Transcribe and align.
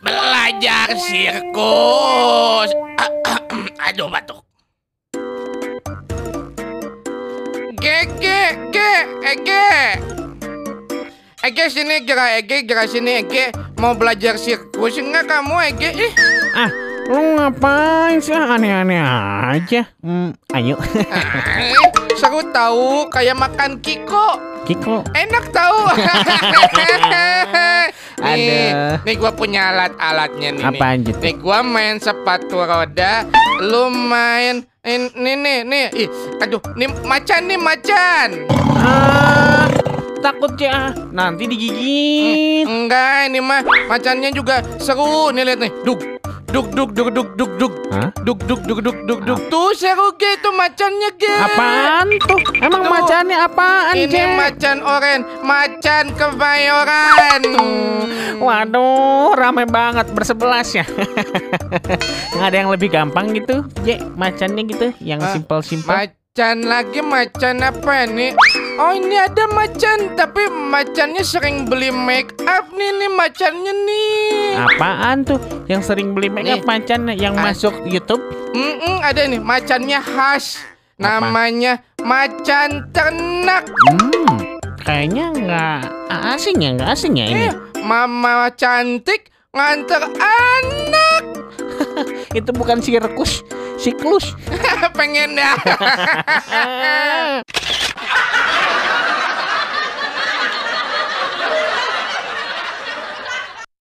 belajar 0.00 0.92
sirkus. 0.98 2.70
Aduh 3.78 4.08
batuk. 4.08 4.42
Gege, 7.76 8.40
ge, 8.72 8.92
Ege. 9.22 9.68
Ege 11.40 11.64
sini 11.70 12.02
gerak 12.02 12.42
Ege, 12.42 12.66
gerak 12.66 12.90
sini 12.90 13.22
Ege. 13.22 13.54
Mau 13.78 13.94
belajar 13.94 14.34
sirkus 14.34 14.98
enggak 14.98 15.28
kamu 15.28 15.54
Ege? 15.70 15.88
Ih, 15.94 16.12
Ah, 16.56 16.70
lu 17.06 17.36
ngapain 17.36 18.16
sih? 18.18 18.32
Aneh-aneh 18.32 18.98
aja. 18.98 19.84
Hmm, 20.00 20.32
ayo. 20.50 20.80
ah, 21.12 21.68
seru 22.16 22.40
tahu 22.50 23.06
kayak 23.12 23.36
makan 23.36 23.78
Kiko. 23.78 24.40
Kiko. 24.66 25.04
Enak 25.14 25.52
tahu. 25.54 25.78
nih, 28.38 28.68
nih 29.02 29.14
gua 29.16 29.32
punya 29.32 29.72
alat-alatnya 29.72 30.48
nih. 30.52 30.64
Apaan 30.64 30.96
nih. 30.98 31.06
gitu? 31.08 31.20
Nih 31.20 31.34
gua 31.36 31.58
main 31.60 31.96
sepatu 31.96 32.56
roda, 32.58 33.24
lu 33.58 33.88
main 33.88 34.60
in- 34.82 35.12
nih 35.12 35.36
nih. 35.62 35.86
Ih, 35.96 36.08
aduh, 36.38 36.60
nih 36.74 36.88
macan 37.02 37.40
nih 37.44 37.58
macan. 37.58 38.28
Ah, 38.76 39.66
takut 40.20 40.54
ya. 40.56 40.92
Nanti 41.08 41.46
digigit. 41.46 42.64
Enggak, 42.64 43.26
ini 43.26 43.40
mah 43.40 43.60
macannya 43.86 44.30
juga 44.30 44.60
seru. 44.76 45.30
Nih 45.30 45.42
lihat 45.42 45.58
nih. 45.58 45.72
Duk 45.82 46.00
duk 46.46 46.72
duk 46.72 46.90
duk 46.94 47.10
duk 47.10 47.28
duk 47.34 47.52
duk. 47.58 47.72
Hah? 47.90 48.08
Duk 48.22 48.38
duk 48.46 48.62
duk 48.64 48.80
duk 48.80 48.96
duk 49.04 49.20
duk. 49.22 49.38
Tuh 49.48 49.74
seru 49.74 50.14
ge 50.14 50.38
tuh 50.40 50.50
macannya 50.50 51.10
ge. 51.14 51.34
Apaan 51.42 52.06
tuh? 52.16 52.40
Emang 52.58 52.80
Tuh. 52.80 52.90
macannya 52.90 53.36
apaan, 53.44 53.92
Ini 53.92 54.08
Jack? 54.08 54.30
macan 54.32 54.78
oren, 54.80 55.20
macan 55.42 56.04
kebayoran. 56.16 57.40
Waduh, 58.38 59.32
rame 59.32 59.64
banget 59.64 60.06
bersebelas 60.10 60.72
ya. 60.72 60.84
Nggak 62.34 62.46
ada 62.46 62.56
yang 62.56 62.70
lebih 62.70 62.88
gampang 62.88 63.32
gitu, 63.32 63.64
J, 63.80 63.98
macannya 64.12 64.62
gitu, 64.62 64.86
yang 65.00 65.18
Ah, 65.18 65.32
simpel-simpel. 65.32 65.88
Macan 65.88 66.58
lagi 66.62 67.00
macan 67.00 67.56
apa 67.60 68.04
nih? 68.04 68.36
Oh 68.76 68.92
ini 68.92 69.16
ada 69.16 69.48
macan 69.48 70.12
tapi 70.12 70.44
macannya 70.46 71.24
sering 71.24 71.64
beli 71.64 71.88
make 71.88 72.28
up 72.44 72.68
nih 72.68 72.92
nih 72.94 73.10
macannya 73.10 73.72
nih. 73.72 74.60
Apaan 74.68 75.24
tuh? 75.24 75.40
Yang 75.64 75.82
sering 75.86 76.12
beli 76.12 76.28
make 76.28 76.44
up 76.46 76.60
Nih. 76.60 76.68
macan 76.68 77.08
yang 77.10 77.32
Ah. 77.34 77.48
masuk 77.48 77.72
YouTube? 77.84 78.20
Mm-mm, 78.52 79.00
ada 79.00 79.24
nih 79.24 79.40
macannya 79.40 79.98
khas. 79.98 80.60
Apa? 80.96 81.24
Namanya 81.24 81.72
macan 82.00 82.84
ternak. 82.90 83.64
Hmm, 83.88 84.36
kayaknya 84.78 85.28
nggak 85.30 85.80
asing 86.30 86.56
ya, 86.58 86.70
nggak 86.72 86.90
asing 86.90 87.12
ya 87.14 87.26
ini. 87.26 87.46
Eh, 87.46 87.52
mama 87.82 88.52
cantik 88.54 89.32
nganter 89.56 90.04
anak. 90.20 91.24
Itu 92.38 92.52
bukan 92.52 92.84
sirkus, 92.84 93.40
siklus. 93.80 94.36
Pengen 94.98 95.36
ya. 95.36 95.52